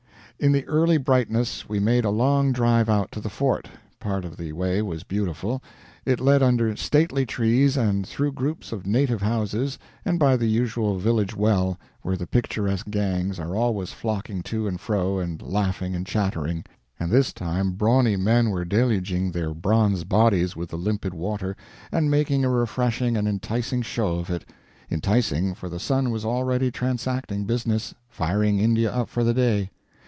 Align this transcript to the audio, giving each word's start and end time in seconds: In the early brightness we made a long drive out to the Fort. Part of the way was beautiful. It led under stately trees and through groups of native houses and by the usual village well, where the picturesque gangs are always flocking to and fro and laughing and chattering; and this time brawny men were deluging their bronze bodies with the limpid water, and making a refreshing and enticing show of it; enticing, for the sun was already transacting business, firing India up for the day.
In 0.39 0.53
the 0.53 0.65
early 0.65 0.97
brightness 0.97 1.69
we 1.69 1.79
made 1.79 2.03
a 2.03 2.09
long 2.09 2.51
drive 2.51 2.89
out 2.89 3.11
to 3.11 3.19
the 3.19 3.29
Fort. 3.29 3.67
Part 3.99 4.25
of 4.25 4.37
the 4.37 4.53
way 4.53 4.81
was 4.81 5.03
beautiful. 5.03 5.61
It 6.03 6.19
led 6.19 6.41
under 6.41 6.75
stately 6.77 7.27
trees 7.27 7.77
and 7.77 8.07
through 8.07 8.31
groups 8.31 8.71
of 8.71 8.87
native 8.87 9.21
houses 9.21 9.77
and 10.03 10.17
by 10.17 10.35
the 10.35 10.47
usual 10.47 10.97
village 10.97 11.35
well, 11.35 11.77
where 12.01 12.15
the 12.17 12.25
picturesque 12.25 12.89
gangs 12.89 13.39
are 13.39 13.55
always 13.55 13.91
flocking 13.91 14.41
to 14.49 14.65
and 14.67 14.81
fro 14.81 15.19
and 15.19 15.43
laughing 15.43 15.93
and 15.93 16.07
chattering; 16.07 16.65
and 16.99 17.11
this 17.11 17.31
time 17.33 17.73
brawny 17.73 18.15
men 18.15 18.49
were 18.49 18.65
deluging 18.65 19.29
their 19.29 19.53
bronze 19.53 20.03
bodies 20.05 20.55
with 20.55 20.69
the 20.69 20.75
limpid 20.77 21.13
water, 21.13 21.55
and 21.91 22.09
making 22.09 22.43
a 22.43 22.49
refreshing 22.49 23.15
and 23.15 23.27
enticing 23.27 23.83
show 23.83 24.17
of 24.17 24.31
it; 24.31 24.43
enticing, 24.89 25.53
for 25.53 25.69
the 25.69 25.79
sun 25.79 26.09
was 26.09 26.25
already 26.25 26.71
transacting 26.71 27.45
business, 27.45 27.93
firing 28.09 28.57
India 28.57 28.91
up 28.91 29.07
for 29.07 29.23
the 29.23 29.35
day. 29.35 29.69